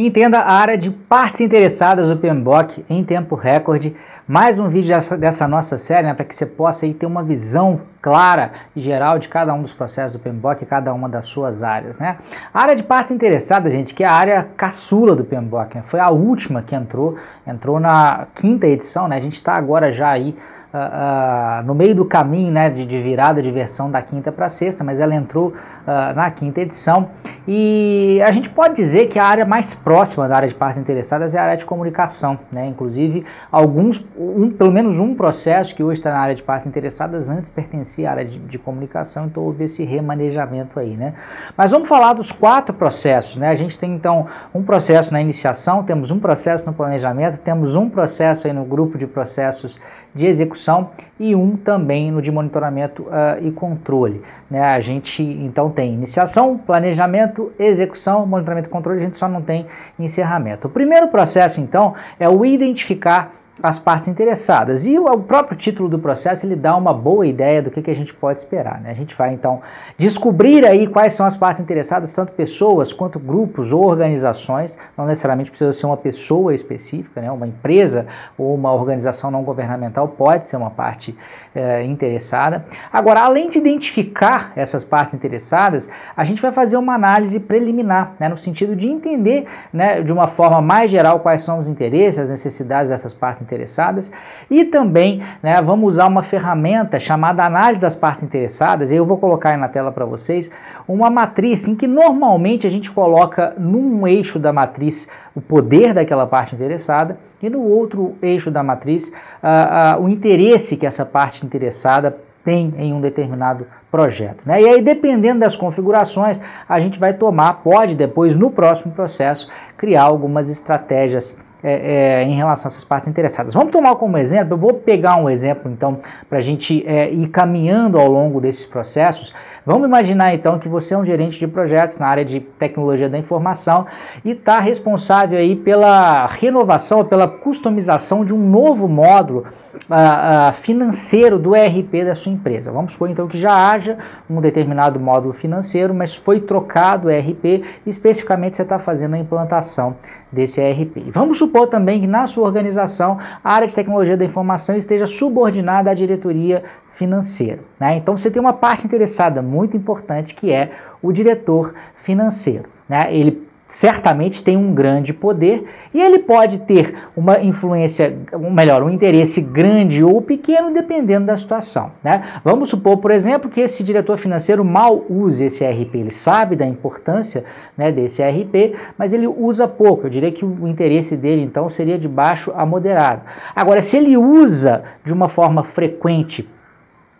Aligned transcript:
Entenda 0.00 0.38
a 0.38 0.52
área 0.52 0.78
de 0.78 0.92
partes 0.92 1.40
interessadas 1.40 2.08
do 2.08 2.16
PMBOK 2.16 2.84
em 2.88 3.02
tempo 3.02 3.34
recorde. 3.34 3.96
Mais 4.28 4.56
um 4.56 4.68
vídeo 4.68 4.96
dessa, 5.18 5.48
nossa 5.48 5.76
série, 5.76 6.06
né, 6.06 6.14
para 6.14 6.24
que 6.24 6.36
você 6.36 6.46
possa 6.46 6.86
aí, 6.86 6.94
ter 6.94 7.04
uma 7.04 7.20
visão 7.20 7.80
clara 8.00 8.52
e 8.76 8.80
geral 8.80 9.18
de 9.18 9.26
cada 9.26 9.52
um 9.52 9.60
dos 9.60 9.72
processos 9.72 10.12
do 10.12 10.20
PMBOK 10.20 10.62
e 10.62 10.66
cada 10.66 10.94
uma 10.94 11.08
das 11.08 11.26
suas 11.26 11.64
áreas. 11.64 11.98
Né? 11.98 12.16
A 12.54 12.62
área 12.62 12.76
de 12.76 12.84
partes 12.84 13.10
interessadas, 13.10 13.72
gente, 13.72 13.92
que 13.92 14.04
é 14.04 14.06
a 14.06 14.12
área 14.12 14.46
caçula 14.56 15.16
do 15.16 15.24
PMBOK, 15.24 15.74
né? 15.74 15.82
foi 15.88 15.98
a 15.98 16.10
última 16.10 16.62
que 16.62 16.76
entrou, 16.76 17.18
entrou 17.44 17.80
na 17.80 18.28
quinta 18.36 18.68
edição, 18.68 19.08
né? 19.08 19.16
a 19.16 19.20
gente 19.20 19.34
está 19.34 19.54
agora 19.54 19.92
já 19.92 20.10
aí 20.10 20.36
uh, 20.72 21.60
uh, 21.60 21.66
no 21.66 21.74
meio 21.74 21.94
do 21.94 22.04
caminho 22.04 22.50
né, 22.50 22.70
de, 22.70 22.84
de, 22.84 23.02
virada 23.02 23.42
de 23.42 23.50
versão 23.50 23.90
da 23.90 24.02
quinta 24.02 24.30
para 24.30 24.48
sexta, 24.48 24.84
mas 24.84 25.00
ela 25.00 25.14
entrou 25.14 25.48
uh, 25.48 26.14
na 26.14 26.30
quinta 26.30 26.60
edição. 26.60 27.10
E 27.46 28.20
a 28.26 28.32
gente 28.32 28.50
pode 28.50 28.74
dizer 28.74 29.08
que 29.08 29.18
a 29.18 29.24
área 29.24 29.46
mais 29.46 29.74
próxima 29.74 30.28
da 30.28 30.36
área 30.36 30.48
de 30.48 30.54
partes 30.54 30.78
interessadas 30.78 31.34
é 31.34 31.38
a 31.38 31.42
área 31.42 31.56
de 31.56 31.64
comunicação. 31.64 32.38
Né? 32.52 32.66
Inclusive, 32.66 33.24
alguns, 33.50 34.04
um, 34.16 34.50
pelo 34.50 34.70
menos 34.70 34.98
um 34.98 35.14
processo 35.14 35.74
que 35.74 35.82
hoje 35.82 36.00
está 36.00 36.10
na 36.10 36.18
área 36.18 36.34
de 36.34 36.42
partes 36.42 36.66
interessadas 36.66 37.28
antes 37.28 37.48
pertencia 37.50 38.08
à 38.08 38.12
área 38.12 38.24
de, 38.24 38.38
de, 38.38 38.58
comunicação, 38.58 39.26
então 39.26 39.42
houve 39.42 39.64
esse 39.64 39.84
remanejamento 39.84 40.78
aí. 40.78 40.96
Né? 40.96 41.14
Mas 41.56 41.70
vamos 41.70 41.88
falar 41.88 42.12
dos 42.12 42.30
quatro 42.30 42.74
processos. 42.74 43.36
Né? 43.36 43.48
A 43.48 43.56
gente 43.56 43.78
tem 43.78 43.94
então 43.94 44.26
um 44.54 44.62
processo 44.62 45.12
na 45.12 45.20
iniciação, 45.20 45.82
temos 45.82 46.10
um 46.10 46.18
processo 46.18 46.66
no 46.66 46.72
planejamento, 46.72 47.38
temos 47.38 47.74
um 47.76 47.88
processo 47.88 48.46
aí 48.46 48.52
no 48.52 48.64
grupo 48.64 48.98
de 48.98 49.06
processos 49.06 49.78
de 50.14 50.26
execução 50.26 50.90
e 51.18 51.34
um 51.34 51.56
também 51.56 52.10
no 52.10 52.22
de 52.22 52.30
monitoramento 52.30 53.02
uh, 53.02 53.46
e 53.46 53.50
controle. 53.50 54.22
Né? 54.50 54.60
A 54.60 54.80
gente 54.80 55.22
então 55.22 55.70
tem 55.70 55.92
iniciação, 55.92 56.56
planejamento, 56.58 57.52
execução, 57.58 58.26
monitoramento 58.26 58.68
e 58.68 58.70
controle, 58.70 59.00
a 59.00 59.04
gente 59.04 59.18
só 59.18 59.28
não 59.28 59.42
tem 59.42 59.66
encerramento. 59.98 60.68
O 60.68 60.70
primeiro 60.70 61.08
processo 61.08 61.60
então 61.60 61.94
é 62.18 62.28
o 62.28 62.44
identificar 62.44 63.37
as 63.62 63.78
partes 63.78 64.08
interessadas. 64.08 64.86
E 64.86 64.98
o, 64.98 65.18
próprio 65.18 65.56
título 65.56 65.88
do 65.88 65.98
processo 65.98 66.46
ele 66.46 66.56
dá 66.56 66.76
uma 66.76 66.94
boa 66.94 67.26
ideia 67.26 67.62
do 67.62 67.70
que, 67.70 67.82
que 67.82 67.90
a 67.90 67.94
gente 67.94 68.14
pode 68.14 68.40
esperar. 68.40 68.80
Né? 68.80 68.90
A 68.90 68.94
gente 68.94 69.14
vai 69.16 69.32
então 69.32 69.60
descobrir 69.98 70.66
aí 70.66 70.86
quais 70.86 71.14
são 71.14 71.26
as 71.26 71.36
partes 71.36 71.60
interessadas, 71.60 72.14
tanto 72.14 72.32
pessoas 72.32 72.92
quanto 72.92 73.18
grupos 73.18 73.72
ou 73.72 73.84
organizações. 73.84 74.76
Não 74.96 75.06
necessariamente 75.06 75.50
precisa 75.50 75.72
ser 75.72 75.86
uma 75.86 75.96
pessoa 75.96 76.54
específica, 76.54 77.20
né? 77.20 77.30
uma 77.30 77.46
empresa 77.46 78.06
ou 78.36 78.54
uma 78.54 78.72
organização 78.72 79.30
não 79.30 79.42
governamental 79.42 80.08
pode 80.08 80.48
ser 80.48 80.56
uma 80.56 80.70
parte 80.70 81.16
é, 81.58 81.82
interessada. 81.82 82.64
Agora, 82.92 83.20
além 83.22 83.50
de 83.50 83.58
identificar 83.58 84.52
essas 84.54 84.84
partes 84.84 85.14
interessadas, 85.14 85.90
a 86.16 86.24
gente 86.24 86.40
vai 86.40 86.52
fazer 86.52 86.76
uma 86.76 86.94
análise 86.94 87.40
preliminar, 87.40 88.12
né? 88.20 88.28
no 88.28 88.38
sentido 88.38 88.76
de 88.76 88.86
entender 88.86 89.44
né, 89.72 90.00
de 90.00 90.12
uma 90.12 90.28
forma 90.28 90.62
mais 90.62 90.88
geral 90.88 91.18
quais 91.18 91.42
são 91.42 91.58
os 91.58 91.66
interesses, 91.66 92.20
as 92.20 92.28
necessidades 92.28 92.88
dessas 92.88 93.12
partes 93.12 93.42
interessadas 93.42 94.10
e 94.48 94.64
também 94.64 95.20
né, 95.42 95.60
vamos 95.60 95.94
usar 95.94 96.06
uma 96.06 96.22
ferramenta 96.22 97.00
chamada 97.00 97.44
análise 97.44 97.80
das 97.80 97.96
partes 97.96 98.22
interessadas, 98.22 98.92
eu 98.92 99.04
vou 99.04 99.18
colocar 99.18 99.50
aí 99.50 99.56
na 99.56 99.68
tela 99.68 99.90
para 99.90 100.04
vocês, 100.04 100.48
uma 100.86 101.10
matriz 101.10 101.66
em 101.66 101.74
que 101.74 101.88
normalmente 101.88 102.68
a 102.68 102.70
gente 102.70 102.90
coloca 102.90 103.54
num 103.58 104.06
eixo 104.06 104.38
da 104.38 104.52
matriz 104.52 105.08
o 105.34 105.40
poder 105.40 105.92
daquela 105.92 106.26
parte 106.26 106.54
interessada 106.54 107.18
e 107.42 107.48
no 107.48 107.62
outro 107.62 108.16
eixo 108.20 108.50
da 108.50 108.62
matriz 108.62 109.08
uh, 109.08 110.00
uh, 110.00 110.04
o 110.04 110.08
interesse 110.08 110.76
que 110.76 110.86
essa 110.86 111.04
parte 111.04 111.44
interessada 111.44 112.16
tem 112.44 112.72
em 112.78 112.92
um 112.92 113.00
determinado 113.00 113.66
projeto. 113.90 114.40
Né? 114.46 114.62
E 114.62 114.68
aí, 114.68 114.82
dependendo 114.82 115.40
das 115.40 115.54
configurações, 115.54 116.40
a 116.68 116.80
gente 116.80 116.98
vai 116.98 117.12
tomar, 117.12 117.54
pode 117.62 117.94
depois, 117.94 118.34
no 118.34 118.50
próximo 118.50 118.92
processo, 118.92 119.48
criar 119.76 120.04
algumas 120.04 120.48
estratégias 120.48 121.38
é, 121.62 122.20
é, 122.20 122.22
em 122.22 122.36
relação 122.36 122.68
a 122.68 122.70
essas 122.70 122.84
partes 122.84 123.08
interessadas. 123.08 123.52
Vamos 123.52 123.72
tomar 123.72 123.96
como 123.96 124.16
exemplo, 124.16 124.54
eu 124.54 124.58
vou 124.58 124.74
pegar 124.74 125.16
um 125.16 125.28
exemplo 125.28 125.70
então 125.70 126.00
para 126.28 126.38
a 126.38 126.40
gente 126.40 126.86
é, 126.86 127.10
ir 127.12 127.28
caminhando 127.28 127.98
ao 127.98 128.08
longo 128.08 128.40
desses 128.40 128.64
processos. 128.64 129.34
Vamos 129.68 129.86
imaginar 129.86 130.32
então 130.32 130.58
que 130.58 130.66
você 130.66 130.94
é 130.94 130.96
um 130.96 131.04
gerente 131.04 131.38
de 131.38 131.46
projetos 131.46 131.98
na 131.98 132.06
área 132.06 132.24
de 132.24 132.40
tecnologia 132.40 133.06
da 133.06 133.18
informação 133.18 133.86
e 134.24 134.30
está 134.30 134.60
responsável 134.60 135.38
aí 135.38 135.56
pela 135.56 136.26
renovação, 136.26 137.04
pela 137.04 137.28
customização 137.28 138.24
de 138.24 138.32
um 138.32 138.38
novo 138.38 138.88
módulo 138.88 139.40
uh, 139.40 140.52
uh, 140.52 140.54
financeiro 140.62 141.38
do 141.38 141.54
ERP 141.54 142.02
da 142.02 142.14
sua 142.14 142.32
empresa. 142.32 142.72
Vamos 142.72 142.92
supor 142.92 143.10
então 143.10 143.28
que 143.28 143.36
já 143.36 143.70
haja 143.70 143.98
um 144.30 144.40
determinado 144.40 144.98
módulo 144.98 145.34
financeiro, 145.34 145.92
mas 145.92 146.16
foi 146.16 146.40
trocado 146.40 147.08
o 147.08 147.10
ERP 147.10 147.44
e 147.44 147.90
especificamente 147.90 148.56
você 148.56 148.62
está 148.62 148.78
fazendo 148.78 149.16
a 149.16 149.18
implantação 149.18 149.96
desse 150.32 150.62
ERP. 150.62 151.10
Vamos 151.12 151.36
supor 151.36 151.66
também 151.66 152.00
que 152.00 152.06
na 152.06 152.26
sua 152.26 152.46
organização 152.46 153.18
a 153.44 153.52
área 153.52 153.68
de 153.68 153.74
tecnologia 153.74 154.16
da 154.16 154.24
informação 154.24 154.78
esteja 154.78 155.06
subordinada 155.06 155.90
à 155.90 155.94
diretoria 155.94 156.64
financeira. 156.98 157.60
Né? 157.78 157.96
Então 157.96 158.18
você 158.18 158.30
tem 158.30 158.42
uma 158.42 158.52
parte 158.52 158.84
interessada 158.84 159.40
muito 159.40 159.76
importante 159.76 160.34
que 160.34 160.52
é 160.52 160.72
o 161.00 161.12
diretor 161.12 161.74
financeiro. 162.02 162.68
Né? 162.88 163.14
Ele 163.14 163.46
certamente 163.68 164.42
tem 164.42 164.56
um 164.56 164.74
grande 164.74 165.12
poder 165.12 165.64
e 165.92 166.00
ele 166.00 166.20
pode 166.20 166.58
ter 166.60 166.96
uma 167.14 167.38
influência, 167.38 168.16
ou 168.32 168.50
melhor, 168.50 168.82
um 168.82 168.90
interesse 168.90 169.42
grande 169.42 170.02
ou 170.02 170.22
pequeno 170.22 170.72
dependendo 170.72 171.26
da 171.26 171.36
situação. 171.36 171.92
Né? 172.02 172.40
Vamos 172.42 172.70
supor, 172.70 172.96
por 172.96 173.10
exemplo, 173.10 173.50
que 173.50 173.60
esse 173.60 173.84
diretor 173.84 174.18
financeiro 174.18 174.64
mal 174.64 175.04
use 175.08 175.44
esse 175.44 175.64
RP, 175.64 175.94
ele 175.96 176.10
sabe 176.10 176.56
da 176.56 176.66
importância 176.66 177.44
né, 177.76 177.92
desse 177.92 178.22
RP, 178.22 178.74
mas 178.96 179.12
ele 179.12 179.26
usa 179.26 179.68
pouco. 179.68 180.06
Eu 180.06 180.10
diria 180.10 180.32
que 180.32 180.44
o 180.44 180.66
interesse 180.66 181.14
dele 181.14 181.42
então 181.42 181.68
seria 181.70 181.98
de 181.98 182.08
baixo 182.08 182.50
a 182.56 182.64
moderado. 182.64 183.20
Agora, 183.54 183.82
se 183.82 183.96
ele 183.96 184.16
usa 184.16 184.82
de 185.04 185.12
uma 185.12 185.28
forma 185.28 185.62
frequente 185.62 186.48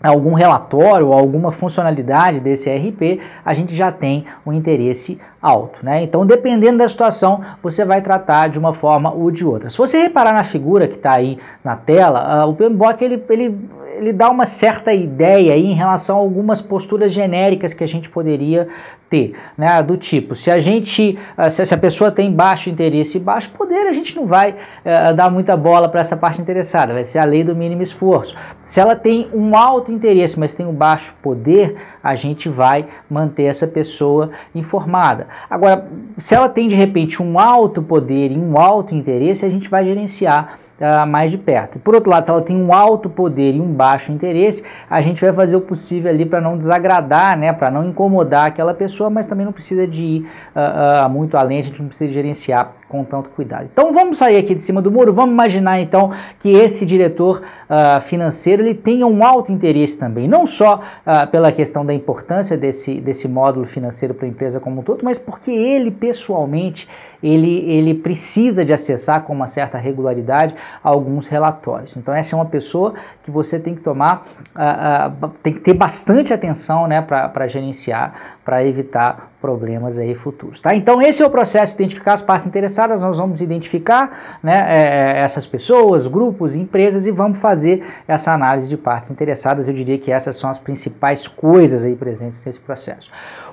algum 0.03 0.35
relatório 0.35 1.09
ou 1.09 1.13
alguma 1.13 1.51
funcionalidade 1.51 2.41
desse 2.41 2.71
RP, 2.71 3.21
a 3.45 3.53
gente 3.53 3.75
já 3.75 3.91
tem 3.91 4.27
um 4.47 4.53
interesse 4.53 5.19
alto. 5.43 5.79
Né? 5.83 6.03
Então, 6.03 6.27
dependendo 6.27 6.79
da 6.79 6.89
situação, 6.89 7.43
você 7.63 7.85
vai 7.85 8.01
tratar 8.01 8.49
de 8.49 8.59
uma 8.59 8.75
forma 8.75 9.13
ou 9.13 9.31
de 9.31 9.45
outra. 9.45 9.71
Se 9.71 9.79
você 9.79 10.03
reparar 10.03 10.33
na 10.33 10.45
figura 10.45 10.87
que 10.87 10.97
está 10.97 11.15
aí 11.15 11.39
na 11.65 11.77
tela, 11.77 12.45
uh, 12.45 12.49
o 12.49 12.55
PMBOK 12.55 13.05
ele, 13.05 13.25
ele 13.29 13.59
ele 13.99 14.13
dá 14.13 14.31
uma 14.31 14.47
certa 14.47 14.93
ideia 14.93 15.57
em 15.57 15.75
relação 15.75 16.17
a 16.17 16.21
algumas 16.21 16.63
posturas 16.63 17.13
genéricas 17.13 17.75
que 17.75 17.83
a 17.83 17.89
gente 17.89 18.09
poderia 18.09 18.69
ter, 19.11 19.35
né? 19.57 19.83
Do 19.83 19.97
tipo, 19.97 20.35
se 20.35 20.51
a 20.51 20.59
gente, 20.59 21.19
ah, 21.37 21.51
se 21.51 21.75
a 21.75 21.79
pessoa 21.79 22.11
tem 22.11 22.33
baixo 22.33 22.71
interesse 22.71 23.17
e 23.17 23.21
baixo 23.21 23.51
poder, 23.51 23.87
a 23.87 23.93
gente 23.93 24.15
não 24.15 24.27
vai 24.27 24.53
uh, 24.53 25.15
dar 25.15 25.31
muita 25.31 25.57
bola 25.57 25.89
para 25.89 26.01
essa 26.01 26.17
parte 26.17 26.41
interessada, 26.41 26.93
vai 26.93 27.05
ser 27.05 27.19
a 27.19 27.25
lei 27.25 27.43
do 27.43 27.57
mínimo 27.57 27.83
esforço. 27.83 28.37
Se 28.67 28.81
ela 28.81 28.95
tem 28.95 29.29
um 29.33 29.57
alto 29.57 29.91
interesse, 29.91 30.39
mas 30.39 30.55
tem 30.55 30.67
um 30.67 30.75
baixo 30.75 31.15
poder, 31.23 31.77
a 32.03 32.15
gente 32.15 32.49
vai 32.49 32.87
manter 33.11 33.45
essa 33.45 33.67
pessoa 33.67 34.31
informada. 34.55 35.27
Agora, 35.49 35.89
se 36.19 36.35
ela 36.35 36.49
tem 36.49 36.69
de 36.69 36.77
repente 36.77 37.23
um 37.23 37.39
alto 37.39 37.83
poder 37.83 38.31
e 38.31 38.39
um 38.39 38.59
alto 38.59 38.95
interesse, 38.95 39.45
a 39.45 39.51
gente 39.51 39.69
vai 39.69 39.85
gerenciar 39.85 40.59
uh, 40.81 41.07
mais 41.07 41.31
de 41.31 41.39
perto. 41.39 41.79
Por 41.79 41.95
outro 41.95 42.11
lado, 42.11 42.25
se 42.25 42.31
ela 42.31 42.43
tem 42.43 42.57
um 42.57 42.73
alto 42.73 43.09
poder 43.09 43.55
e 43.55 43.61
um 43.61 43.73
baixo 43.73 44.13
interesse, 44.13 44.63
a 44.89 45.01
gente 45.03 45.21
vai 45.21 45.33
fazer 45.33 45.57
o 45.57 45.61
possível 45.61 46.11
ali 46.11 46.25
para 46.25 46.41
não 46.41 46.57
desagradar, 46.57 47.39
né, 47.39 47.53
para 47.53 47.71
não 47.71 47.85
incomodar 47.87 48.47
aquela 48.47 48.75
pessoa, 48.75 49.11
mas 49.11 49.27
também 49.27 49.45
não 49.45 49.53
precisa 49.53 49.87
de 49.87 50.03
ir 50.03 50.31
uh, 50.55 51.07
uh, 51.07 51.11
muito 51.11 51.37
além, 51.37 51.61
a 51.61 51.63
gente 51.63 51.81
não 51.81 51.89
precisa 51.89 52.13
gerenciar 52.13 52.73
com 52.89 53.05
tanto 53.05 53.29
cuidado. 53.31 53.69
Então 53.71 53.93
vamos 53.93 54.19
sair 54.19 54.37
aqui 54.37 54.55
de 54.55 54.63
cima 54.63 54.81
do 54.81 54.91
muro, 54.91 55.13
vamos 55.13 55.33
imaginar 55.33 55.81
então 55.81 56.13
que 56.41 56.49
esse 56.51 56.87
diretor 56.87 57.43
uh, 57.69 58.01
financeiro 58.03 58.63
ele 58.63 58.75
tenha 58.75 59.07
um 59.07 59.25
alto 59.25 59.53
interesse 59.53 59.99
também, 59.99 60.27
não 60.27 60.47
só 60.47 60.77
uh, 60.77 61.31
pela 61.31 61.53
questão 61.53 61.85
da 61.85 61.93
importância 61.93 62.57
desse, 62.57 63.01
desse 63.01 63.29
módulo 63.29 63.67
financeiro 63.67 64.15
para 64.15 64.27
a 64.27 64.29
empresa 64.29 64.59
como 64.59 64.81
um 64.81 64.83
todo, 64.83 65.05
mas 65.05 65.19
porque 65.19 65.51
ele 65.51 65.91
pessoalmente 65.91 66.89
ele, 67.23 67.69
ele 67.71 67.95
precisa 67.95 68.65
de 68.65 68.73
acessar 68.73 69.23
com 69.23 69.33
uma 69.33 69.49
certa 69.49 69.77
regularidade 69.77 70.55
alguns 70.83 71.27
relatórios. 71.27 71.97
Então 71.97 72.15
essa 72.15 72.35
é 72.35 72.39
uma 72.39 72.47
pessoa 72.47 72.95
que 73.29 73.31
você 73.31 73.59
tem 73.59 73.75
que 73.75 73.83
tomar, 73.83 74.27
uh, 74.57 75.29
tem 75.43 75.53
que 75.53 75.61
ter 75.61 75.75
bastante 75.75 76.33
atenção 76.33 76.87
né, 76.87 77.03
para 77.03 77.47
gerenciar, 77.47 78.39
para 78.43 78.65
evitar 78.65 79.31
problemas 79.39 79.99
aí 79.99 80.15
futuros. 80.15 80.63
Tá? 80.63 80.75
Então 80.75 81.03
esse 81.03 81.23
é 81.23 81.27
o 81.27 81.29
processo 81.31 81.77
de 81.77 81.83
identificar 81.83 82.15
as 82.15 82.23
partes 82.23 82.47
interessadas, 82.47 83.03
nós 83.03 83.19
vamos 83.19 83.43
identificar 83.43 84.39
né, 84.43 84.65
é, 84.67 85.21
essas 85.21 85.47
pessoas, 85.47 86.07
grupos, 86.07 86.57
empresas 86.57 87.07
e 87.07 87.11
vamos 87.11 87.39
fazer 87.39 87.85
essa 88.09 88.33
análise 88.33 88.69
de 88.69 88.77
partes 88.79 89.11
interessadas. 89.11 89.69
Eu 89.69 89.75
diria 89.75 89.99
que 89.99 90.11
essas 90.11 90.39
são 90.39 90.49
as 90.49 90.59
principais 90.59 91.29
coisas 91.29 91.85
aí 91.85 91.95
presentes 91.95 92.43
nesse 92.47 92.59
processo. 92.59 93.11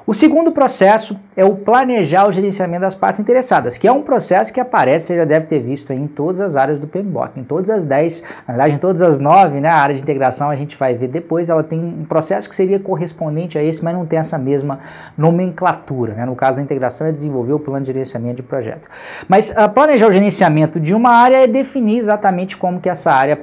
O 0.07 0.13
segundo 0.13 0.52
processo 0.52 1.19
é 1.36 1.44
o 1.44 1.56
planejar 1.56 2.28
o 2.28 2.31
gerenciamento 2.31 2.81
das 2.81 2.94
partes 2.94 3.19
interessadas, 3.19 3.75
que 3.75 3.88
é 3.88 3.92
um 3.92 4.04
processo 4.04 4.54
que 4.54 4.60
aparece, 4.60 5.07
você 5.07 5.16
já 5.16 5.25
deve 5.25 5.48
ter 5.48 5.60
visto 5.60 5.92
em 5.92 6.06
todas 6.06 6.40
as 6.40 6.56
áreas 6.56 6.80
do 6.80 6.86
PMBOK, 6.86 7.40
em 7.40 7.44
todas 7.44 7.72
as 7.72 7.88
10, 7.88 8.22
na 8.48 8.54
verdade 8.54 8.75
em 8.75 8.78
todas 8.78 9.02
as 9.02 9.18
9 9.18 9.60
né, 9.60 9.68
a 9.68 9.75
área 9.75 9.96
de 9.96 10.02
integração 10.02 10.52
a 10.52 10.56
gente 10.56 10.78
vai 10.78 10.94
ver 10.94 11.07
depois, 11.07 11.50
ela 11.50 11.63
tem 11.63 11.80
um 11.80 12.06
processo 12.06 12.48
que 12.48 12.56
seria 12.56 12.80
correspondente 12.80 13.57
a 13.57 13.63
esse, 13.63 13.84
mas 13.84 13.96
não 13.96 14.06
tem 14.06 14.19
essa 14.19 14.38
mesma 14.38 14.80
nomenclatura. 15.18 16.13
Né? 16.13 16.24
No 16.24 16.36
caso 16.36 16.58
da 16.58 16.62
integração 16.62 17.08
é 17.08 17.12
desenvolver 17.12 17.54
o 17.54 17.60
plano 17.60 17.84
de 17.84 17.92
gerenciamento 17.92 18.36
de 18.36 18.44
projeto. 18.44 18.88
Mas 19.28 19.50
uh, 19.50 19.68
planejar 19.74 20.08
o 20.08 20.12
gerenciamento 20.12 20.80
de 20.80 20.94
uma 20.94 21.10
área 21.10 21.44
é 21.44 21.48
definir 21.48 21.98
exatamente 21.98 22.56
como 22.56 22.80
que 22.80 22.90
essa 22.90 23.12
área 23.12 23.40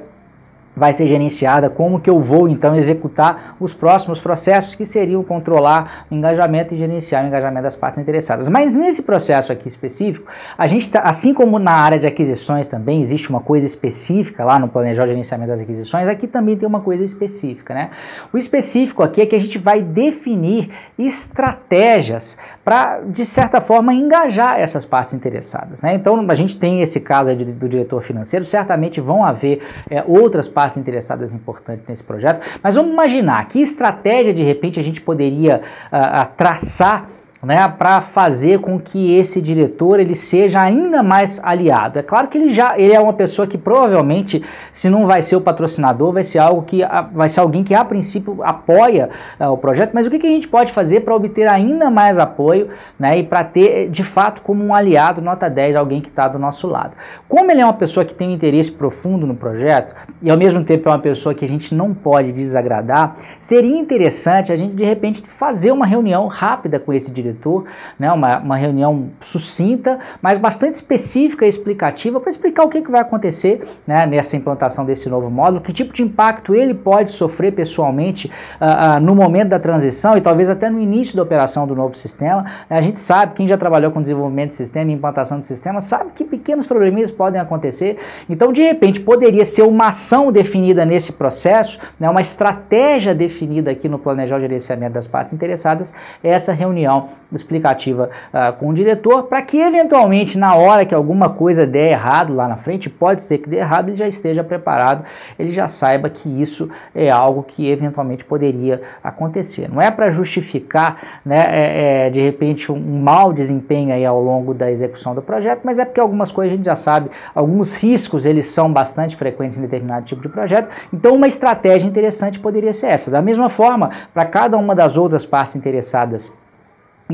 vai 0.82 0.92
ser 0.92 1.06
gerenciada, 1.06 1.70
como 1.70 2.00
que 2.00 2.10
eu 2.10 2.18
vou 2.18 2.48
então 2.48 2.74
executar 2.74 3.54
os 3.60 3.72
próximos 3.72 4.20
processos 4.20 4.74
que 4.74 4.84
seriam 4.84 5.22
controlar 5.22 6.06
o 6.10 6.14
engajamento 6.16 6.74
e 6.74 6.76
gerenciar 6.76 7.22
o 7.22 7.28
engajamento 7.28 7.62
das 7.62 7.76
partes 7.76 8.02
interessadas. 8.02 8.48
Mas 8.48 8.74
nesse 8.74 9.00
processo 9.00 9.52
aqui 9.52 9.68
específico, 9.68 10.26
a 10.58 10.66
gente 10.66 10.90
tá, 10.90 11.02
assim 11.02 11.32
como 11.32 11.56
na 11.60 11.70
área 11.70 12.00
de 12.00 12.06
aquisições 12.08 12.66
também 12.66 13.00
existe 13.00 13.30
uma 13.30 13.38
coisa 13.38 13.64
específica 13.64 14.44
lá 14.44 14.58
no 14.58 14.66
planejar 14.66 15.04
o 15.04 15.06
gerenciamento 15.06 15.52
das 15.52 15.60
aquisições, 15.60 16.08
aqui 16.08 16.26
também 16.26 16.56
tem 16.56 16.66
uma 16.66 16.80
coisa 16.80 17.04
específica, 17.04 17.72
né? 17.72 17.90
O 18.32 18.36
específico 18.36 19.04
aqui 19.04 19.20
é 19.20 19.26
que 19.26 19.36
a 19.36 19.40
gente 19.40 19.58
vai 19.58 19.82
definir 19.82 20.68
estratégias 20.98 22.36
para, 22.64 23.00
de 23.00 23.24
certa 23.24 23.60
forma, 23.60 23.92
engajar 23.92 24.58
essas 24.58 24.86
partes 24.86 25.14
interessadas. 25.14 25.82
Né? 25.82 25.94
Então, 25.94 26.24
a 26.28 26.34
gente 26.34 26.58
tem 26.58 26.80
esse 26.80 27.00
caso 27.00 27.34
do 27.34 27.68
diretor 27.68 28.02
financeiro, 28.02 28.44
certamente 28.46 29.00
vão 29.00 29.24
haver 29.24 29.62
é, 29.90 30.02
outras 30.06 30.48
partes 30.48 30.71
interessadas 30.76 31.32
importantes 31.32 31.86
nesse 31.88 32.02
projeto, 32.02 32.40
mas 32.62 32.74
vamos 32.74 32.92
imaginar 32.92 33.48
que 33.48 33.60
estratégia, 33.60 34.34
de 34.34 34.42
repente, 34.42 34.78
a 34.78 34.82
gente 34.82 35.00
poderia 35.00 35.62
uh, 35.86 36.36
traçar 36.36 37.08
né, 37.44 37.68
para 37.76 38.02
fazer 38.02 38.60
com 38.60 38.78
que 38.78 39.16
esse 39.16 39.42
diretor 39.42 39.98
ele 39.98 40.14
seja 40.14 40.60
ainda 40.60 41.02
mais 41.02 41.42
aliado. 41.42 41.98
É 41.98 42.02
claro 42.02 42.28
que 42.28 42.38
ele 42.38 42.52
já 42.52 42.78
ele 42.78 42.94
é 42.94 43.00
uma 43.00 43.14
pessoa 43.14 43.48
que 43.48 43.58
provavelmente, 43.58 44.44
se 44.72 44.88
não 44.88 45.06
vai 45.06 45.22
ser 45.22 45.34
o 45.34 45.40
patrocinador, 45.40 46.12
vai 46.12 46.22
ser 46.22 46.38
algo 46.38 46.62
que 46.62 46.82
vai 47.12 47.28
ser 47.28 47.40
alguém 47.40 47.64
que 47.64 47.74
a 47.74 47.84
princípio 47.84 48.38
apoia 48.44 49.10
uh, 49.40 49.48
o 49.48 49.58
projeto. 49.58 49.90
Mas 49.92 50.06
o 50.06 50.10
que, 50.10 50.20
que, 50.20 50.26
a 50.26 50.30
gente 50.30 50.46
pode 50.46 50.72
fazer 50.72 51.00
para 51.00 51.14
obter 51.14 51.48
ainda 51.48 51.90
mais 51.90 52.16
apoio, 52.16 52.68
né, 52.98 53.18
e 53.18 53.24
para 53.24 53.42
ter 53.42 53.90
de 53.90 54.04
fato 54.04 54.40
como 54.42 54.64
um 54.64 54.72
aliado 54.72 55.20
nota 55.20 55.50
10 55.50 55.74
alguém 55.74 56.00
que 56.00 56.08
está 56.08 56.28
do 56.28 56.38
nosso 56.38 56.68
lado? 56.68 56.92
Como 57.28 57.50
ele 57.50 57.60
é 57.60 57.64
uma 57.64 57.72
pessoa 57.72 58.06
que 58.06 58.14
tem 58.14 58.28
um 58.28 58.32
interesse 58.32 58.70
profundo 58.70 59.26
no 59.26 59.34
projeto 59.34 59.96
e 60.22 60.30
ao 60.30 60.38
mesmo 60.38 60.62
tempo 60.64 60.88
é 60.88 60.92
uma 60.92 60.98
pessoa 61.00 61.34
que 61.34 61.44
a 61.44 61.48
gente 61.48 61.74
não 61.74 61.92
pode 61.92 62.30
desagradar, 62.30 63.16
seria 63.40 63.76
interessante 63.76 64.52
a 64.52 64.56
gente 64.56 64.76
de 64.76 64.84
repente 64.84 65.22
fazer 65.38 65.72
uma 65.72 65.86
reunião 65.86 66.28
rápida 66.28 66.78
com 66.78 66.92
esse 66.92 67.10
diretor 67.10 67.31
diretor, 67.32 67.64
né, 67.98 68.12
uma, 68.12 68.38
uma 68.38 68.56
reunião 68.56 69.08
sucinta, 69.20 69.98
mas 70.20 70.38
bastante 70.38 70.76
específica 70.76 71.44
e 71.46 71.48
explicativa 71.48 72.20
para 72.20 72.30
explicar 72.30 72.64
o 72.64 72.68
que, 72.68 72.82
que 72.82 72.90
vai 72.90 73.00
acontecer 73.00 73.66
né, 73.86 74.06
nessa 74.06 74.36
implantação 74.36 74.84
desse 74.84 75.08
novo 75.08 75.30
módulo, 75.30 75.60
que 75.60 75.72
tipo 75.72 75.92
de 75.92 76.02
impacto 76.02 76.54
ele 76.54 76.74
pode 76.74 77.10
sofrer 77.10 77.52
pessoalmente 77.52 78.30
uh, 78.60 78.98
uh, 78.98 79.00
no 79.00 79.14
momento 79.14 79.48
da 79.48 79.58
transição 79.58 80.16
e 80.16 80.20
talvez 80.20 80.48
até 80.48 80.68
no 80.70 80.80
início 80.80 81.16
da 81.16 81.22
operação 81.22 81.66
do 81.66 81.74
novo 81.74 81.96
sistema. 81.96 82.44
A 82.68 82.80
gente 82.80 83.00
sabe, 83.00 83.34
quem 83.34 83.48
já 83.48 83.56
trabalhou 83.56 83.90
com 83.90 84.00
desenvolvimento 84.00 84.50
de 84.50 84.56
sistema 84.56 84.90
e 84.90 84.94
implantação 84.94 85.40
do 85.40 85.46
sistema, 85.46 85.80
sabe 85.80 86.10
que 86.14 86.24
pequenos 86.24 86.66
probleminhas 86.66 87.10
podem 87.10 87.40
acontecer. 87.40 87.98
Então, 88.28 88.52
de 88.52 88.62
repente, 88.62 89.00
poderia 89.00 89.44
ser 89.44 89.62
uma 89.62 89.88
ação 89.88 90.30
definida 90.30 90.84
nesse 90.84 91.12
processo, 91.12 91.78
né, 91.98 92.08
uma 92.08 92.20
estratégia 92.20 93.14
definida 93.14 93.70
aqui 93.70 93.88
no 93.88 93.98
planejar 93.98 94.36
o 94.36 94.40
gerenciamento 94.40 94.94
das 94.94 95.06
partes 95.06 95.32
interessadas, 95.32 95.92
essa 96.22 96.52
reunião 96.52 97.08
explicativa 97.36 98.10
uh, 98.32 98.52
com 98.58 98.68
o 98.68 98.74
diretor, 98.74 99.24
para 99.24 99.42
que 99.42 99.60
eventualmente 99.60 100.38
na 100.38 100.54
hora 100.54 100.84
que 100.84 100.94
alguma 100.94 101.30
coisa 101.30 101.66
der 101.66 101.92
errado 101.92 102.34
lá 102.34 102.48
na 102.48 102.56
frente, 102.56 102.88
pode 102.88 103.22
ser 103.22 103.38
que 103.38 103.48
dê 103.48 103.56
errado, 103.58 103.88
ele 103.88 103.96
já 103.96 104.08
esteja 104.08 104.44
preparado, 104.44 105.04
ele 105.38 105.52
já 105.52 105.68
saiba 105.68 106.08
que 106.10 106.28
isso 106.42 106.68
é 106.94 107.10
algo 107.10 107.42
que 107.42 107.70
eventualmente 107.70 108.24
poderia 108.24 108.82
acontecer. 109.02 109.68
Não 109.70 109.80
é 109.80 109.90
para 109.90 110.10
justificar, 110.10 111.20
né, 111.24 111.44
é, 111.48 112.06
é, 112.06 112.10
de 112.10 112.20
repente, 112.20 112.70
um, 112.70 113.02
mau 113.02 113.32
desempenho 113.32 113.94
aí 113.94 114.04
ao 114.04 114.20
longo 114.20 114.54
da 114.54 114.70
execução 114.70 115.14
do 115.14 115.22
projeto, 115.22 115.60
mas 115.64 115.78
é 115.78 115.84
porque 115.84 116.00
algumas 116.00 116.30
coisas 116.30 116.52
a 116.52 116.56
gente 116.56 116.66
já 116.66 116.76
sabe, 116.76 117.10
alguns 117.34 117.82
riscos 117.82 118.26
eles 118.26 118.50
são 118.50 118.72
bastante 118.72 119.16
frequentes 119.16 119.58
em 119.58 119.62
determinado 119.62 120.06
tipo 120.06 120.22
de 120.22 120.28
projeto, 120.28 120.68
então 120.92 121.14
uma 121.14 121.26
estratégia 121.26 121.86
interessante 121.86 122.38
poderia 122.38 122.72
ser 122.72 122.88
essa. 122.88 123.10
Da 123.10 123.22
mesma 123.22 123.50
forma, 123.50 123.90
para 124.12 124.24
cada 124.24 124.56
uma 124.56 124.74
das 124.74 124.96
outras 124.96 125.24
partes 125.24 125.56
interessadas 125.56 126.36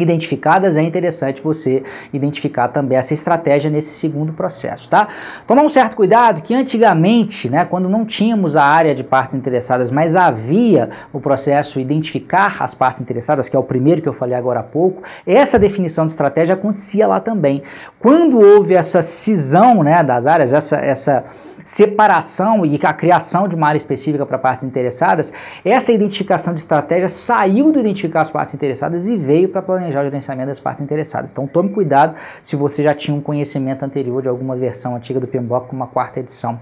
identificadas, 0.02 0.76
é 0.76 0.82
interessante 0.82 1.40
você 1.40 1.82
identificar 2.12 2.68
também 2.68 2.98
essa 2.98 3.14
estratégia 3.14 3.70
nesse 3.70 3.94
segundo 3.94 4.32
processo, 4.32 4.88
tá? 4.88 5.08
Tomar 5.46 5.62
um 5.62 5.68
certo 5.68 5.96
cuidado 5.96 6.42
que 6.42 6.54
antigamente, 6.54 7.48
né, 7.48 7.64
quando 7.64 7.88
não 7.88 8.04
tínhamos 8.04 8.56
a 8.56 8.64
área 8.64 8.94
de 8.94 9.04
partes 9.04 9.34
interessadas, 9.34 9.90
mas 9.90 10.16
havia 10.16 10.90
o 11.12 11.20
processo 11.20 11.78
identificar 11.78 12.56
as 12.60 12.74
partes 12.74 13.00
interessadas, 13.00 13.48
que 13.48 13.56
é 13.56 13.58
o 13.58 13.62
primeiro 13.62 14.02
que 14.02 14.08
eu 14.08 14.14
falei 14.14 14.36
agora 14.36 14.60
há 14.60 14.64
pouco, 14.64 15.02
essa 15.26 15.58
definição 15.58 16.06
de 16.06 16.12
estratégia 16.12 16.54
acontecia 16.54 17.06
lá 17.06 17.20
também. 17.20 17.62
Quando 17.98 18.38
houve 18.38 18.74
essa 18.74 19.02
cisão, 19.02 19.82
né, 19.82 20.02
das 20.02 20.26
áreas, 20.26 20.52
essa 20.52 20.76
essa 20.76 21.24
separação 21.68 22.64
e 22.64 22.80
a 22.82 22.92
criação 22.94 23.46
de 23.46 23.54
uma 23.54 23.68
área 23.68 23.78
específica 23.78 24.24
para 24.24 24.38
partes 24.38 24.64
interessadas, 24.64 25.32
essa 25.62 25.92
identificação 25.92 26.54
de 26.54 26.60
estratégia 26.60 27.10
saiu 27.10 27.70
do 27.70 27.78
identificar 27.78 28.22
as 28.22 28.30
partes 28.30 28.54
interessadas 28.54 29.04
e 29.06 29.16
veio 29.16 29.50
para 29.50 29.60
planejar 29.60 30.00
o 30.00 30.04
gerenciamento 30.04 30.48
das 30.48 30.60
partes 30.60 30.82
interessadas. 30.82 31.30
Então 31.30 31.46
tome 31.46 31.68
cuidado 31.68 32.14
se 32.42 32.56
você 32.56 32.82
já 32.82 32.94
tinha 32.94 33.14
um 33.14 33.20
conhecimento 33.20 33.84
anterior 33.84 34.22
de 34.22 34.28
alguma 34.28 34.56
versão 34.56 34.96
antiga 34.96 35.20
do 35.20 35.26
PMBOK, 35.26 35.72
uma 35.72 35.86
quarta 35.86 36.20
edição 36.20 36.58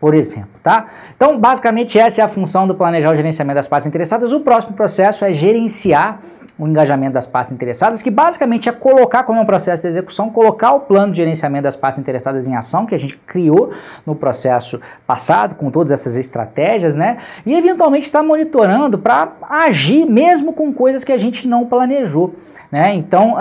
por 0.00 0.14
exemplo, 0.14 0.50
tá? 0.62 0.88
Então, 1.16 1.38
basicamente, 1.40 1.98
essa 1.98 2.20
é 2.20 2.24
a 2.24 2.28
função 2.28 2.68
do 2.68 2.74
planejar 2.74 3.12
o 3.12 3.16
gerenciamento 3.16 3.56
das 3.56 3.66
partes 3.66 3.86
interessadas. 3.88 4.30
O 4.30 4.40
próximo 4.40 4.74
processo 4.74 5.24
é 5.24 5.32
gerenciar 5.32 6.20
o 6.58 6.66
engajamento 6.66 7.12
das 7.12 7.26
partes 7.26 7.52
interessadas, 7.52 8.02
que 8.02 8.10
basicamente 8.10 8.68
é 8.68 8.72
colocar, 8.72 9.24
como 9.24 9.40
um 9.40 9.44
processo 9.44 9.82
de 9.82 9.88
execução, 9.88 10.30
colocar 10.30 10.72
o 10.72 10.80
plano 10.80 11.12
de 11.12 11.18
gerenciamento 11.18 11.64
das 11.64 11.76
partes 11.76 12.00
interessadas 12.00 12.46
em 12.46 12.56
ação, 12.56 12.86
que 12.86 12.94
a 12.94 12.98
gente 12.98 13.16
criou 13.26 13.72
no 14.06 14.14
processo 14.14 14.80
passado, 15.06 15.54
com 15.54 15.70
todas 15.70 15.92
essas 15.92 16.16
estratégias, 16.16 16.94
né? 16.94 17.18
E 17.44 17.54
eventualmente 17.54 18.06
estar 18.06 18.22
monitorando 18.22 18.98
para 18.98 19.32
agir 19.42 20.06
mesmo 20.06 20.52
com 20.52 20.72
coisas 20.72 21.04
que 21.04 21.12
a 21.12 21.18
gente 21.18 21.46
não 21.46 21.66
planejou. 21.66 22.34
Né? 22.70 22.94
Então, 22.94 23.36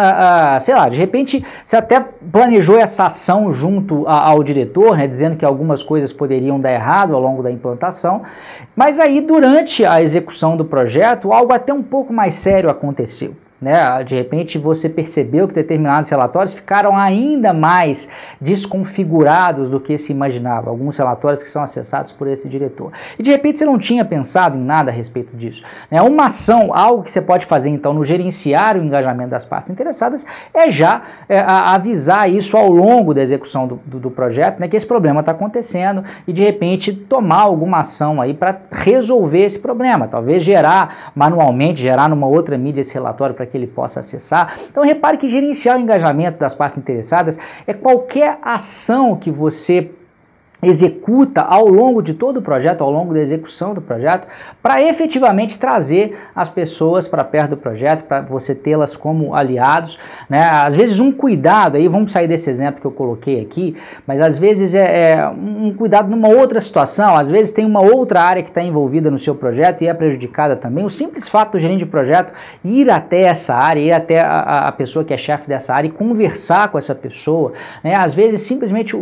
sei 0.62 0.76
lá, 0.76 0.88
de 0.88 0.98
repente 0.98 1.44
você 1.66 1.76
até 1.76 2.00
planejou 2.32 2.78
essa 2.78 3.08
ação 3.08 3.52
junto 3.52 4.08
a, 4.08 4.30
ao 4.30 4.44
diretor, 4.44 4.98
né, 4.98 5.08
dizendo 5.08 5.36
que 5.36 5.46
algumas 5.46 5.82
coisas 5.82 6.14
poderiam 6.14 6.60
dar 6.60 6.72
errado 6.72 7.16
ao 7.16 7.22
longo 7.22 7.42
da 7.42 7.52
implantação, 7.52 8.22
mas 8.76 9.00
aí 9.00 9.22
durante 9.22 9.86
a 9.86 10.02
execução 10.02 10.56
do 10.56 10.66
projeto, 10.66 11.34
algo 11.34 11.54
até 11.54 11.74
um 11.74 11.84
pouco 11.84 12.14
mais 12.14 12.36
sério 12.36 12.70
aconteceu. 12.70 13.36
Né? 13.62 14.04
De 14.04 14.16
repente 14.16 14.58
você 14.58 14.90
percebeu 14.90 15.48
que 15.48 15.54
determinados 15.54 16.10
relatórios 16.10 16.54
ficaram 16.54 16.98
ainda 16.98 17.54
mais 17.54 18.10
desconfigurados 18.40 19.70
do 19.70 19.80
que 19.80 19.98
se 19.98 20.12
imaginava. 20.12 20.70
Alguns 20.70 20.98
relatórios 20.98 21.42
que 21.42 21.50
são 21.50 21.64
acessados 21.64 22.12
por 22.12 22.28
esse 22.28 22.50
diretor. 22.50 22.92
E 23.18 23.24
de 23.24 23.32
repente 23.32 23.60
você 23.60 23.66
não 23.66 23.78
tinha 23.78 24.04
pensado 24.04 24.58
em 24.58 24.62
nada 24.62 24.92
a 24.92 24.94
respeito 24.94 25.36
disso. 25.38 25.64
Né? 25.90 26.02
Uma 26.02 26.26
ação, 26.26 26.72
algo 26.74 27.04
que 27.04 27.12
você 27.12 27.22
pode 27.22 27.46
fazer 27.46 27.70
então 27.70 27.94
no 27.94 28.04
gerenciar 28.04 28.76
o 28.78 28.84
engajamento 28.84 29.30
das 29.30 29.46
partes 29.46 29.70
interessadas, 29.70 30.26
é 30.54 30.70
já 30.70 31.02
é, 31.30 31.40
avisar 31.40 32.30
isso 32.30 32.58
ao 32.58 32.70
longo 32.70 33.14
da 33.14 33.22
execução 33.22 33.68
do, 33.68 33.80
do, 33.86 34.00
do 34.00 34.12
projeto, 34.12 34.60
né, 34.60 34.68
que 34.68 34.76
esse 34.76 34.86
problema 34.86 35.22
está 35.22 35.32
acontecendo 35.32 36.04
e 36.28 36.34
de 36.34 36.44
repente 36.44 36.94
tomar 36.94 37.42
alguma 37.42 37.80
ação 37.80 38.22
aí 38.22 38.34
para 38.34 38.60
resolver 38.72 39.44
esse 39.44 39.60
problema. 39.60 40.08
Talvez 40.08 40.44
gerar 40.44 41.12
manualmente, 41.16 41.82
gerar 41.82 42.10
numa 42.10 42.28
outra 42.28 42.58
mídia 42.58 42.82
esse 42.82 42.94
relatório 42.94 43.34
para 43.34 43.45
que 43.46 43.58
ele 43.58 43.68
possa 43.68 44.00
acessar. 44.00 44.60
Então 44.70 44.84
repare 44.84 45.18
que 45.18 45.28
gerenciar 45.30 45.78
o 45.78 45.80
engajamento 45.80 46.40
das 46.40 46.56
partes 46.56 46.78
interessadas 46.78 47.38
é 47.66 47.74
qualquer 47.74 48.38
ação 48.42 49.16
que 49.16 49.32
você 49.32 49.92
executa 50.68 51.42
ao 51.42 51.68
longo 51.68 52.02
de 52.02 52.14
todo 52.14 52.38
o 52.38 52.42
projeto, 52.42 52.82
ao 52.82 52.92
longo 52.92 53.14
da 53.14 53.20
execução 53.20 53.74
do 53.74 53.82
projeto, 53.82 54.28
para 54.62 54.82
efetivamente 54.82 55.60
trazer 55.60 56.18
as 56.36 56.50
pessoas 56.50 57.08
para 57.08 57.24
perto 57.24 57.52
do 57.52 57.58
projeto, 57.58 58.04
para 58.04 58.22
você 58.22 58.56
tê-las 58.56 58.96
como 58.96 59.36
aliados. 59.36 60.00
Né? 60.30 60.42
Às 60.42 60.76
vezes 60.76 61.00
um 61.00 61.12
cuidado, 61.12 61.78
aí 61.78 61.88
vamos 61.88 62.12
sair 62.12 62.28
desse 62.28 62.50
exemplo 62.50 62.82
que 62.82 62.88
eu 62.88 62.92
coloquei 62.92 63.42
aqui, 63.42 63.78
mas 64.08 64.20
às 64.22 64.38
vezes 64.38 64.74
é, 64.74 65.12
é 65.12 65.28
um 65.28 65.74
cuidado 65.74 66.10
numa 66.10 66.30
outra 66.30 66.60
situação, 66.60 67.16
às 67.16 67.30
vezes 67.30 67.54
tem 67.54 67.66
uma 67.66 67.82
outra 67.82 68.22
área 68.22 68.44
que 68.44 68.50
está 68.50 68.62
envolvida 68.62 69.12
no 69.12 69.20
seu 69.20 69.36
projeto 69.36 69.82
e 69.84 69.88
é 69.88 69.94
prejudicada 69.94 70.56
também. 70.56 70.86
O 70.86 70.90
simples 70.90 71.30
fato 71.30 71.54
do 71.54 71.60
gerente 71.60 71.80
de 71.80 71.86
projeto 71.86 72.34
ir 72.64 72.90
até 72.90 73.24
essa 73.24 73.56
área, 73.56 73.80
ir 73.80 73.92
até 73.92 74.20
a, 74.20 74.68
a 74.68 74.72
pessoa 74.72 75.06
que 75.06 75.14
é 75.14 75.18
chefe 75.18 75.48
dessa 75.48 75.74
área 75.74 75.88
e 75.88 75.92
conversar 75.92 76.70
com 76.70 76.78
essa 76.78 76.96
pessoa, 76.96 77.54
né? 77.84 77.96
às 77.96 78.14
vezes 78.14 78.44
simplesmente 78.44 78.96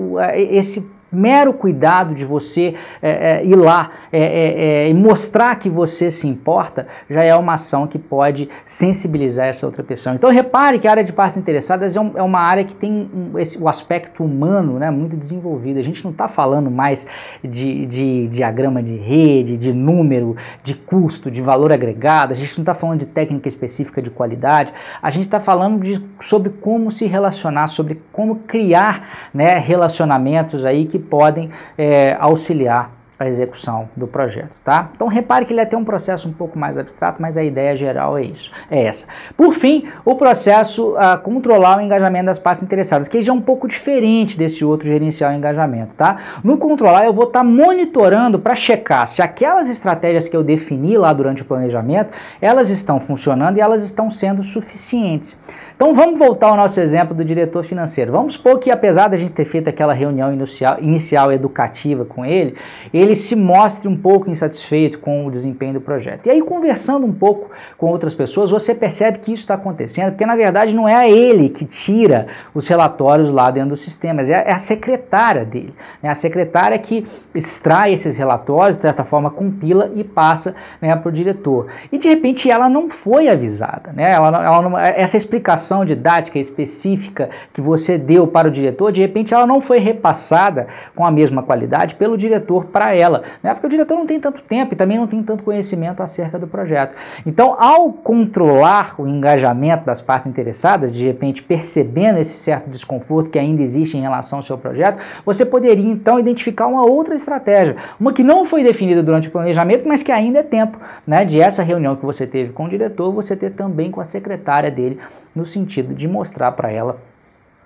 esse 0.52 0.88
mero 1.14 1.54
cuidado 1.54 2.16
de 2.16 2.26
você 2.26 2.76
é, 3.02 3.42
é, 3.42 3.46
ir 3.46 3.56
lá 3.56 3.92
é, 4.12 4.20
é, 4.20 4.86
é, 4.86 4.90
e 4.90 4.94
mostrar 4.94 5.56
que 5.56 5.70
você 5.70 6.12
se 6.12 6.28
importa 6.28 6.88
já 7.10 7.24
é 7.24 7.36
uma 7.36 7.54
ação 7.54 7.88
que 7.88 8.00
pode 8.00 8.50
sensibilizar 8.66 9.48
essa 9.48 9.66
outra 9.66 9.84
pessoa. 9.84 10.16
Então 10.16 10.30
repare 10.30 10.80
que 10.80 10.88
a 10.88 10.92
área 10.92 11.04
de 11.04 11.14
partes 11.14 11.38
interessadas 11.38 11.96
é, 11.96 12.00
um, 12.00 12.12
uma 12.24 12.40
área 12.40 12.64
que 12.64 12.76
tem 12.76 13.10
um, 13.14 13.38
esse, 13.40 13.62
o 13.62 13.68
aspecto 13.68 14.24
humano 14.24 14.80
né, 14.80 14.90
muito 14.90 15.16
desenvolvido. 15.16 15.80
A 15.80 15.84
gente 15.84 16.04
não 16.04 16.12
está 16.12 16.28
falando 16.28 16.70
mais 16.70 17.06
de, 17.44 17.86
de 17.86 18.28
diagrama 18.30 18.82
de 18.82 18.96
rede, 18.96 19.58
de 19.58 19.74
número, 19.74 20.36
de 20.64 20.74
custo, 20.74 21.30
de 21.30 21.42
valor 21.42 21.72
agregado, 21.72 22.34
a 22.34 22.36
gente 22.36 22.58
não 22.58 22.64
está 22.64 22.76
falando 22.76 23.00
de 23.00 23.06
técnica 23.06 23.48
específica 23.48 24.02
de 24.02 24.10
qualidade, 24.10 24.74
a 25.02 25.10
gente 25.12 25.26
está 25.26 25.40
falando 25.40 25.84
de, 25.84 26.04
sobre 26.22 26.50
como 26.50 26.92
se 26.92 27.06
relacionar, 27.08 27.68
sobre 27.68 28.02
como 28.12 28.38
criar 28.48 29.30
né, 29.34 29.58
relacionamentos 29.58 30.66
aí 30.66 30.86
que 30.86 31.00
podem 31.04 31.52
é, 31.78 32.16
auxiliar 32.20 33.04
a 33.24 33.30
execução 33.30 33.90
do 33.96 34.08
projeto, 34.08 34.52
tá? 34.64 34.90
Então 34.96 35.08
repare 35.08 35.46
que 35.46 35.54
ele 35.54 35.60
é 35.60 35.64
até 35.64 35.78
um 35.78 35.86
processo 35.86 36.28
um 36.28 36.34
pouco 36.34 36.58
mais 36.58 36.78
abstrato, 36.78 37.22
mas 37.22 37.38
a 37.38 37.44
ideia 37.44 37.76
geral 37.76 38.18
é 38.18 38.24
isso, 38.24 38.52
é 38.70 38.84
essa. 38.84 39.08
Por 39.38 39.54
fim, 39.54 39.88
o 40.04 40.16
processo 40.16 40.96
a 40.98 41.18
controlar 41.18 41.78
o 41.78 41.82
engajamento 41.82 42.26
das 42.26 42.40
partes 42.40 42.64
interessadas, 42.64 43.08
que 43.08 43.22
já 43.22 43.32
é 43.32 43.36
um 43.36 43.42
pouco 43.42 43.68
diferente 43.68 44.38
desse 44.38 44.66
outro 44.66 44.88
gerenciar 44.88 45.32
o 45.32 45.36
engajamento, 45.36 45.94
tá? 45.96 46.40
No 46.44 46.58
controlar 46.58 47.06
eu 47.06 47.14
vou 47.14 47.26
estar 47.26 47.40
tá 47.40 47.46
monitorando 47.46 48.40
para 48.40 48.56
checar 48.56 49.08
se 49.08 49.22
aquelas 49.22 49.70
estratégias 49.70 50.28
que 50.28 50.36
eu 50.36 50.44
defini 50.44 50.98
lá 50.98 51.14
durante 51.14 51.42
o 51.42 51.46
planejamento, 51.46 52.12
elas 52.42 52.70
estão 52.70 53.00
funcionando 53.00 53.58
e 53.58 53.62
elas 53.62 53.84
estão 53.84 54.12
sendo 54.12 54.44
suficientes. 54.44 55.40
Então 55.76 55.96
vamos 55.96 56.20
voltar 56.20 56.50
ao 56.50 56.58
nosso 56.58 56.80
exemplo 56.80 57.16
do 57.16 57.26
diretor 57.26 57.66
financeiro. 57.66 58.12
Vamos 58.12 58.36
supor 58.36 58.60
que 58.60 58.70
apesar 58.70 59.08
da 59.08 59.18
gente 59.18 59.34
ter 59.34 59.46
feito 59.46 59.68
aquela 59.68 59.94
reunião 59.94 60.32
inicial, 60.32 60.78
inicial 60.80 61.32
educativa 61.32 62.06
com 62.06 62.24
ele, 62.26 62.56
ele 62.94 63.16
se 63.16 63.36
mostre 63.36 63.88
um 63.88 63.98
pouco 63.98 64.30
insatisfeito 64.30 65.00
com 65.00 65.26
o 65.26 65.32
desempenho 65.32 65.74
do 65.74 65.82
projeto. 65.82 66.28
E 66.28 66.30
aí 66.30 66.42
conversando 66.42 67.06
um 67.06 67.14
pouco 67.14 67.50
com 67.78 67.88
outras 67.88 68.14
pessoas, 68.14 68.52
você 68.52 68.76
percebe 68.76 69.20
que 69.20 69.34
isso 69.34 69.42
está 69.42 69.56
acontecendo, 69.56 70.12
porque 70.12 70.26
na 70.26 70.36
verdade 70.36 70.74
não 70.74 70.88
é 70.88 71.10
ele 71.10 71.50
que 71.50 71.66
tira 71.66 72.28
os 72.54 72.68
relatórios 72.68 73.32
lá 73.32 73.50
dentro 73.50 73.72
dos 73.72 73.84
sistemas, 73.84 74.30
é 74.30 74.52
a 74.52 74.58
secretária 74.58 75.44
dele. 75.44 75.74
É 76.02 76.10
a 76.10 76.16
secretária 76.16 76.78
que 76.78 77.08
extrai 77.34 77.94
esses 77.94 78.16
relatórios, 78.16 78.78
de 78.78 78.82
certa 78.84 79.04
forma 79.04 79.32
compila 79.32 79.92
e 79.96 80.04
passa 80.04 80.56
né, 80.80 80.96
para 80.96 81.10
o 81.10 81.12
diretor. 81.12 81.68
E 81.92 81.98
de 81.98 82.08
repente 82.08 82.50
ela 82.50 82.70
não 82.70 82.90
foi 82.90 83.28
avisada. 83.28 83.92
Né? 83.92 84.12
Ela, 84.12 84.28
ela 84.46 84.62
não, 84.62 84.78
essa 84.78 85.18
explicação 85.18 85.73
orientação 85.74 85.86
didática 85.86 86.40
específica 86.40 87.30
que 87.54 87.62
você 87.62 87.98
deu 87.98 88.28
para 88.28 88.48
o 88.48 88.52
diretor, 88.52 88.92
de 88.92 89.02
repente 89.02 89.34
ela 89.34 89.48
não 89.48 89.62
foi 89.62 89.80
repassada 89.80 90.68
com 90.96 91.06
a 91.06 91.12
mesma 91.12 91.42
qualidade 91.42 91.96
pelo 91.96 92.18
diretor 92.18 92.66
para 92.66 92.96
ela, 92.96 93.24
né? 93.42 93.54
porque 93.54 93.68
o 93.68 93.70
diretor 93.70 93.98
não 93.98 94.06
tem 94.06 94.20
tanto 94.20 94.42
tempo 94.44 94.74
e 94.74 94.78
também 94.78 94.98
não 94.98 95.08
tem 95.08 95.24
tanto 95.24 95.44
conhecimento 95.44 96.02
acerca 96.02 96.38
do 96.38 96.48
projeto. 96.48 96.94
Então, 97.26 97.56
ao 97.60 97.92
controlar 97.92 98.96
o 98.98 99.08
engajamento 99.08 99.86
das 99.86 100.02
partes 100.02 100.28
interessadas, 100.28 100.94
de 100.94 101.06
repente 101.06 101.42
percebendo 101.42 102.20
esse 102.20 102.38
certo 102.38 102.70
desconforto 102.70 103.30
que 103.30 103.40
ainda 103.40 103.62
existe 103.62 103.98
em 103.98 104.02
relação 104.02 104.40
ao 104.40 104.44
seu 104.44 104.58
projeto, 104.58 105.00
você 105.26 105.46
poderia 105.46 105.90
então 105.90 106.20
identificar 106.20 106.68
uma 106.68 106.86
outra 106.86 107.16
estratégia, 107.16 107.76
uma 108.00 108.14
que 108.14 108.24
não 108.24 108.46
foi 108.46 108.64
definida 108.64 109.02
durante 109.02 109.28
o 109.28 109.32
planejamento, 109.32 109.88
mas 109.88 110.04
que 110.04 110.12
ainda 110.12 110.40
é 110.40 110.44
tempo 110.44 110.78
né, 111.06 111.26
de 111.26 111.40
essa 111.40 111.64
reunião 111.64 111.96
que 111.96 112.06
você 112.06 112.28
teve 112.28 112.52
com 112.54 112.66
o 112.66 112.70
diretor, 112.70 113.12
você 113.12 113.36
ter 113.36 113.52
também 113.52 113.92
com 113.92 114.02
a 114.02 114.06
secretária 114.06 114.70
dele 114.70 115.00
no 115.36 115.46
sentido 115.46 115.94
de 115.94 116.08
mostrar 116.08 116.52
para 116.54 116.72
ela 116.72 116.98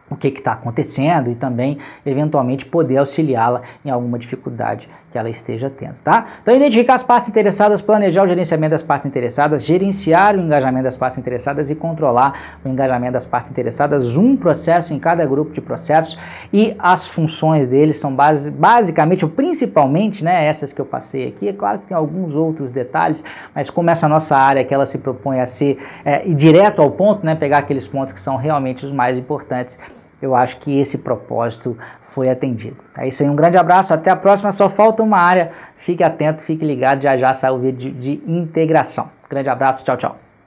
o 0.09 0.15
que 0.15 0.27
está 0.27 0.53
acontecendo 0.53 1.29
e 1.29 1.35
também, 1.35 1.77
eventualmente, 2.05 2.65
poder 2.65 2.97
auxiliá-la 2.97 3.61
em 3.83 3.89
alguma 3.89 4.17
dificuldade 4.17 4.87
que 5.17 5.19
ela 5.19 5.29
esteja 5.29 5.69
tendo, 5.69 5.95
tá? 6.03 6.27
Então, 6.43 6.55
identificar 6.55 6.93
as 6.93 7.03
partes 7.03 7.27
interessadas, 7.27 7.81
planejar 7.81 8.23
o 8.23 8.27
gerenciamento 8.27 8.71
das 8.71 8.83
partes 8.83 9.07
interessadas, 9.07 9.63
gerenciar 9.63 10.35
o 10.35 10.39
engajamento 10.39 10.83
das 10.83 10.95
partes 10.95 11.17
interessadas 11.17 11.71
e 11.71 11.75
controlar 11.75 12.59
o 12.63 12.69
engajamento 12.69 13.13
das 13.13 13.25
partes 13.25 13.49
interessadas, 13.49 14.15
um 14.15 14.37
processo 14.37 14.93
em 14.93 14.99
cada 14.99 15.25
grupo 15.25 15.51
de 15.51 15.59
processos 15.59 16.17
e 16.53 16.75
as 16.77 17.07
funções 17.07 17.67
deles 17.67 17.99
são 17.99 18.15
base, 18.15 18.51
basicamente, 18.51 19.25
ou 19.25 19.31
principalmente, 19.31 20.23
né, 20.23 20.45
essas 20.45 20.71
que 20.71 20.79
eu 20.79 20.85
passei 20.85 21.29
aqui, 21.29 21.49
é 21.49 21.53
claro 21.53 21.79
que 21.79 21.87
tem 21.87 21.97
alguns 21.97 22.35
outros 22.35 22.69
detalhes, 22.69 23.23
mas 23.55 23.71
como 23.71 23.89
essa 23.89 24.07
nossa 24.07 24.37
área 24.37 24.63
que 24.63 24.73
ela 24.73 24.85
se 24.85 24.99
propõe 24.99 25.39
a 25.39 25.47
ser 25.47 25.79
é, 26.05 26.19
direto 26.29 26.79
ao 26.79 26.91
ponto, 26.91 27.25
né, 27.25 27.33
pegar 27.33 27.57
aqueles 27.57 27.87
pontos 27.87 28.13
que 28.13 28.21
são 28.21 28.35
realmente 28.35 28.85
os 28.85 28.91
mais 28.91 29.17
importantes, 29.17 29.79
eu 30.21 30.35
acho 30.35 30.57
que 30.57 30.79
esse 30.79 30.97
propósito 30.97 31.77
foi 32.17 32.31
atendido. 32.31 32.77
É 32.97 33.07
isso 33.07 33.21
aí, 33.21 33.29
um 33.29 33.35
grande 33.35 33.57
abraço, 33.57 33.93
até 33.93 34.09
a 34.09 34.15
próxima. 34.15 34.51
Só 34.51 34.67
falta 34.71 35.03
uma 35.03 35.19
área, 35.19 35.51
fique 35.85 36.03
atento, 36.03 36.41
fique 36.41 36.65
ligado, 36.65 36.99
já 37.03 37.15
já 37.15 37.31
sai 37.31 37.51
o 37.51 37.59
vídeo 37.59 37.91
de, 37.91 38.15
de 38.15 38.31
integração. 38.31 39.11
Grande 39.29 39.49
abraço, 39.49 39.83
tchau, 39.85 39.97
tchau. 39.97 40.26